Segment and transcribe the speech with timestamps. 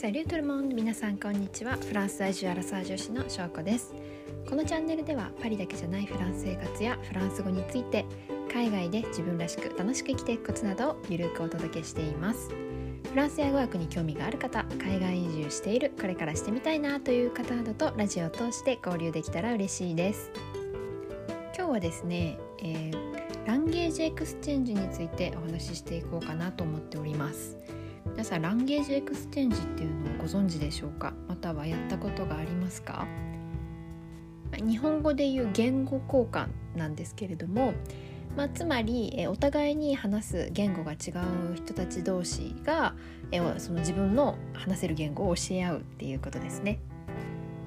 [0.00, 1.76] Salut tout le monde 皆さんこんにちは。
[1.76, 3.92] フランス在住アラサー女子の翔子です。
[4.48, 8.06] このチャンネルではパリだけじゃないフランス生活やフランス語について
[8.50, 12.48] 海外で自分らしく楽しく生きていくコツなどをゆるくお届けしています。
[12.48, 20.30] フランスや語学に興味がある方海外移住しているこれからしてみたいなという方などとラジオを通して交流できたら嬉しいです。
[21.54, 27.58] 今日はですね、えー、 language exchange についてお話ししていこうかなと思っております。
[28.06, 31.14] 皆さん language exchange っていうのをご存知でしょうか？
[31.28, 33.06] またはやったことがありますか？
[34.52, 37.72] 日本語で言う言語交換なんですけれども、
[38.36, 40.96] まあ、つまりえお互いに話す言語が違
[41.52, 42.94] う人たち同士が
[43.30, 46.80] えその自分の話せる言語を教え合うっていうことですね。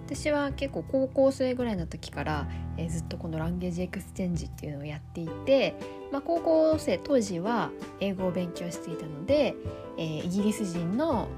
[0.06, 5.76] 私は結構高校生ぐらいの時から、えー、ずっとこの language exchange っていうのをやっていて、
[6.12, 9.56] まあ、高校生当時は英語を勉強していたので、
[9.98, 11.30] えー、イギリス人の、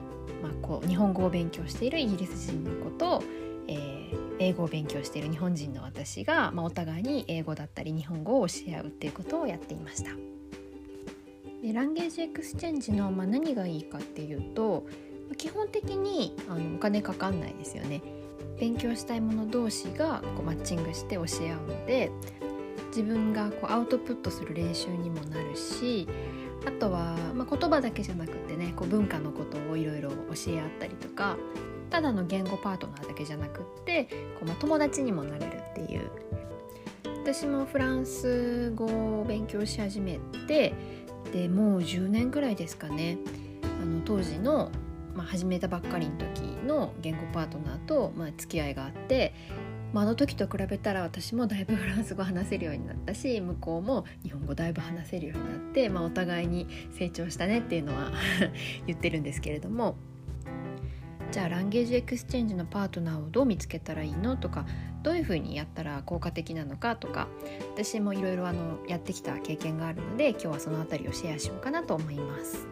[0.41, 3.23] まあ、こう日本語を勉強しているイギリス人の子と、
[3.67, 10.11] えー、英語を勉強している日本人の私が、まあ、お互いに英語だったり日本語を教え合うっていうことをやっていました。
[11.61, 14.85] で language exchange の、まあ、何がいいかっていうと
[15.38, 18.02] 基本的にあのお金かかんないですよね。
[18.59, 22.11] 勉強したいもの同士がこうマッチングして教え合うので
[22.88, 26.08] 自分がこうアウトプットする練習にもなるし
[26.66, 30.16] あとは、まあ、言葉だけじゃなくてねこう文化のことをいろいろ教
[30.50, 31.38] え合ったりとか
[31.89, 36.09] ただの言語パートナーだけじゃなくってこう、まあ、友達にもなれるっていう。
[37.25, 40.75] 私もフランス語を勉強し始めて
[41.34, 43.17] でもう10年ぐらいですかね。
[43.81, 44.69] あの当時の
[45.16, 49.33] まあ、始めたばっかりの時の言語パートナーと、まあ、付き合いがあって、
[49.94, 58.11] まあ、あの時と比べたら私もだいぶフランス語話せるようになったし向こうも日本語だいぶ話せるようになって、まあ、お互いに成長したねっていうのは
[58.85, 59.95] 言ってるんですけれども
[61.31, 64.66] じゃあ language exchange のパートナーをどう見つけたらいいのとか
[65.01, 67.28] どういうふうにやったら効果的なのかとか
[67.73, 68.45] 私もいろいろ
[68.88, 72.67] やってきた経験があるので今日はその辺りをシェアしようかなと思います。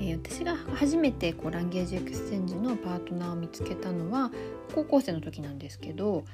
[0.00, 4.30] え、私が初めてこう language exchange のパートナーを見つけたのは
[4.74, 6.24] 高校生の時なんですけど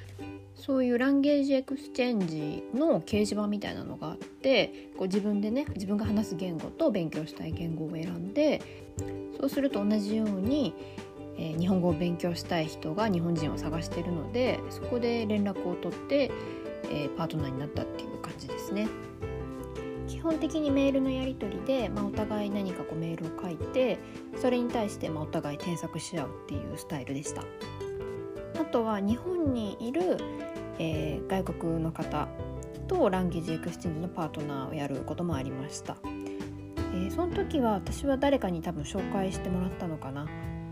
[0.54, 8.60] そういう language exchange の掲示板みたいなのがあってこう自分でね自分が話す言語と勉強したい言語を選んで
[9.38, 10.74] そうすると同じように、
[11.38, 16.30] えー、日本語を勉強したい人が日本人を探してるのでそこで連絡を取って、
[16.84, 18.88] えー、パートナーになったっていう感じですね。
[20.12, 23.98] 基本的にメールのやり取りで、まあ、お互い何かこうメールを書いて
[24.36, 27.42] それに対してまお互い添削し合うっていうスタイルでした。
[28.60, 30.18] あとは日本にいる、
[30.78, 32.28] えー、外国の方
[32.88, 40.26] と language exchange のパートナーをやることもありました、えー、その時は私は誰かに多分紹介してもらったのかな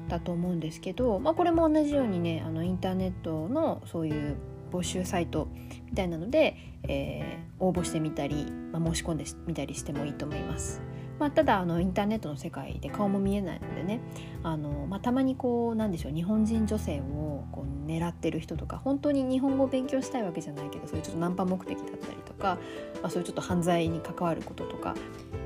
[0.08, 4.36] だと思うんですけど、まあ、これも同じようにねあのインターネットのそういう
[4.70, 5.48] 募集サイト
[5.88, 10.82] みたいなので、えー、応募してみたり、まあ、申し込んでみたりしてもいいと思います。
[11.20, 14.00] まあ、ただあのインターネットの世界で顔も見えないのでね
[14.42, 22.56] あの、まあ、たまにこうなんでしょう日本人女性をこう狙ってる人とか本当に日本語を勉強したいわけじゃないけどそういうちょっとナンパ目的だったりとか、
[23.02, 24.94] まあ、そういうちょっと犯罪に関わることとか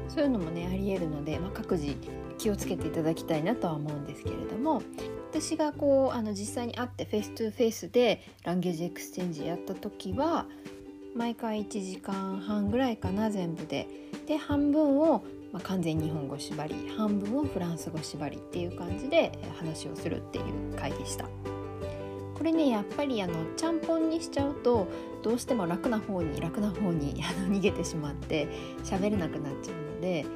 [0.09, 1.97] そういうのもねありえるので、まあ、各自
[2.39, 4.83] 気をつけていただきたいなとは思うんですけれども
[5.31, 10.47] 私がこうあの実際に会って face to face で language exchange やった時は
[11.17, 13.89] 毎回1時間半ぐらいかな全部で
[14.27, 21.29] で半分を、まあ、完全日本語縛り半分をフランス語縛りっていう感じで話をするっていう回でした。
[22.35, 24.87] これねやっぱりあのちゃんぽんにしちゃうと
[25.23, 28.49] どうしても楽な方に楽な方にあの逃げてしまって
[28.83, 30.27] 喋れなくなっちゃうので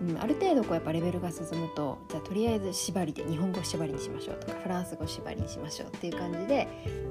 [0.00, 6.68] うん、ある程度こうやっぱレベルが進むとじゃあとりあえず縛りで日本語縛りにしましょうとかフランス語縛りにしましょうっていう感じで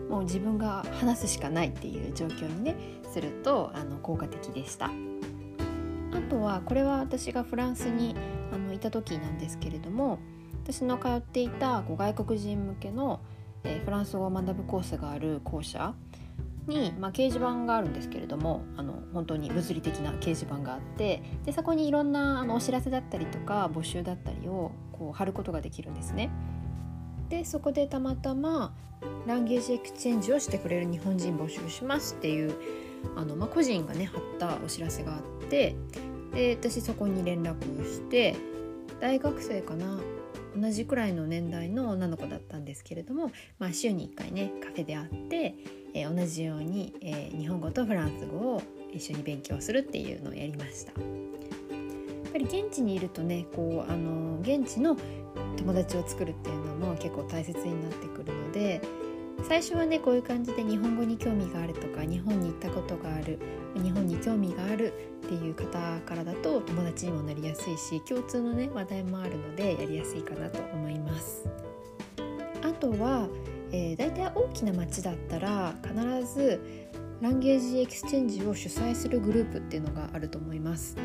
[0.10, 2.76] もう自分が話すしかないっていう状況にね
[3.12, 4.86] するとあの効果的でした。
[4.86, 8.16] あとはこれは私がフランスに
[8.54, 10.20] あのいた時なんですけれども
[10.64, 13.20] 私の通っていたこう外国人向けの、
[13.64, 15.94] えー、フランス語を学ぶコースがある校舎
[16.68, 26.30] に、まあ、掲示板があるんですけれどもあの本当に物理的な掲示板があってでそこにいろんなあのお知らせだったりとか募集だったりをこう貼ることができるんですね。
[27.30, 28.74] でそこでたまたま
[29.26, 32.56] ランゲージエクスチェンジをしてくれる日本人募集しますっていう
[33.16, 35.76] あの、まあ、個人がね貼ったお知らせがあって
[36.34, 38.36] で私そこに連絡をして
[39.00, 40.00] 大学生かな
[40.60, 45.56] 同じくらいの年代の女の子だったんですけれども、まあ、週に1回ねカフェで会って、
[45.94, 48.62] えー、同じように、えー、日本語とフランス語を
[48.92, 50.92] 一緒に勉強するっていうのをやりました。
[50.92, 50.98] や
[52.30, 54.98] っぱり現地にいるとねこうあの現地の
[55.58, 58.82] 友達を作るっていうのも結構大切になってくるので
[59.44, 63.40] 最初はねこういう感じで日本語に興味があるとか日本に行ったことがある
[63.76, 64.94] 日本に興味がある
[65.26, 71.48] っていう方からだと友達にもなりやすいし共通のね話題もあるのでやりやすいかなと思います。
[72.64, 73.28] あとは、
[73.72, 76.62] えー、大体大きな町だったら必ず
[77.22, 80.96] ランゲージエクスチェンジを主催するグループっていうのがあると思います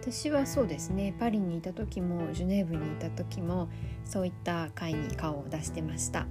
[0.00, 3.68] 私はそうですねパリにいた時もジュネーブにいた時も
[4.04, 6.26] そういった会に顔を出してました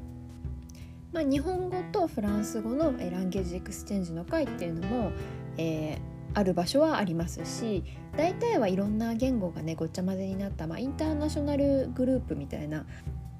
[1.14, 5.12] まあ、日本語とフランス語のランゲージエクスチェンジの会っていうのも、
[5.58, 6.00] えー、
[6.34, 7.84] ある場所はありますし
[8.18, 12.86] 大体はいろんな言語がねごっちゃ混ぜになった、まあ、インターナショナルグループみたいな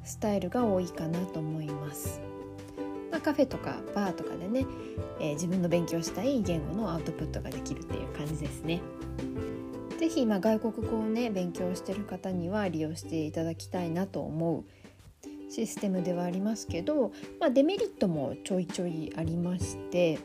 [0.04, 2.22] スタイルが多いかなと思います。
[3.12, 4.66] まあ、カフェとかバーとかでね、
[5.20, 8.82] えー、自分の勉強したい言語のアウトプットができるっていう感じですね。
[9.98, 14.66] 是非、まあ、外国語をね勉強してる方には利用していただきたいなと思う
[15.50, 20.20] システムではありますけど、まあ、デメリットもちょいちょいありまして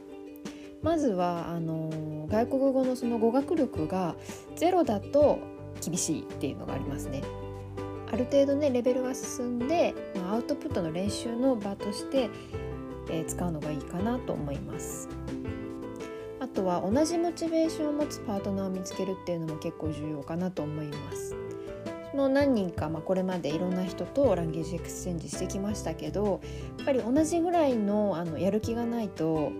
[0.83, 4.17] まずはあの外国語のその語学力が
[4.57, 5.39] ゼロだと
[5.81, 7.23] 厳しいっていうのがありますね。
[8.13, 12.29] ある程度ねレベルが進んで、まあ、アウトプットの練習の場として、
[13.09, 15.09] えー、使うのがいいかなと思います。
[16.41, 21.37] あとは同じモチベーションを持つパートナーを見つけるっていうのも結構重要かなと思います。
[22.15, 26.41] の何人か、まあ、これまでいろんな人とランゲージエクスチェンジしてきましたけど
[26.79, 29.53] やっぱり同じぐらいのあのやる気がないと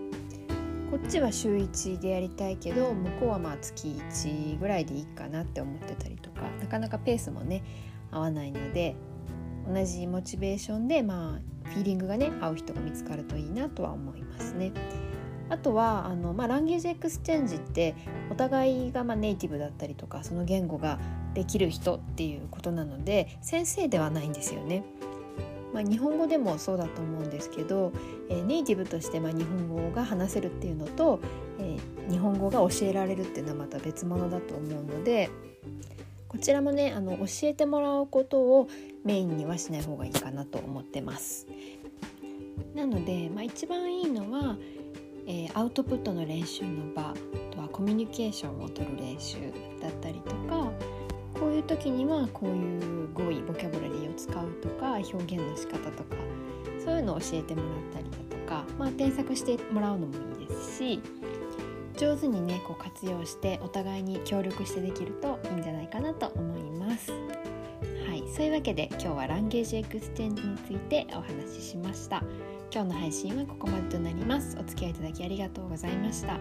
[0.91, 7.63] こっちは週1でやりたいけど向こうはまあ月1ぐらいでいいかなって思ってたりとかなかなかペースもね
[8.11, 8.95] 合わないので
[9.67, 14.71] 同じモチベーションでまあフィーリングがね合う人が見つかるといいなとは思いますね。
[15.49, 17.95] あとはあの、まあ、ランゲージエクスチェンジって
[18.33, 20.97] お互いがまあネイティブだったりとかその言語が
[21.35, 24.83] できる人っていうことなので先生ではないんですよね。
[25.71, 27.91] まあ、日本語でもそうだと思うんですけど、
[28.29, 31.19] えー、ネイティブとしてまあ日本語が話せるっていうのと、
[31.59, 35.29] えー、日本語が教えられるっていうのはまた別物だと思うので
[36.27, 38.67] こちらもねあの教えてもらうことを
[39.03, 41.45] メインにはしない方がいいかなと思ってます。
[42.75, 44.57] なので、まあ、一番いいのは、
[45.27, 47.13] えー、アウトプットの練習の場
[47.63, 49.37] はコミュニケーションをとる練習
[49.81, 50.71] だったりとか
[51.33, 56.15] こういう時にはこういう語彙ボキャブラリーを使うとか表現の仕方とか
[56.83, 61.01] そういうのを教えてもらったりだとか、まあ、添削してもらうのもいいですし
[61.97, 67.11] 上手にねこう活用してお互いに協力してできるといいんじゃないかなと思います。
[67.11, 72.23] はい、そういうわけで今日はランゲージエクスチェンジについてお話ししました。
[72.71, 74.57] 今日の配信はここまでとなります。
[74.59, 76.37] お付き合いいただきありがとうございました。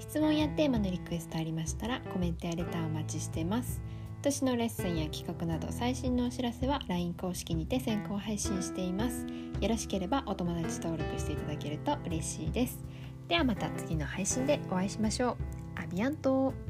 [0.00, 3.80] 質問やテーマのリクエストありましたらコメントやレターお待ちしてます。
[4.22, 9.26] 私のレッスンや企画など最新のお知らせは LINE 公式にて先行配信しています。
[9.60, 12.82] よろしければお友達登録していただけると嬉しいです。
[13.28, 15.36] ではまた次の配信でお会いしましょう。
[15.76, 16.69] アビアント。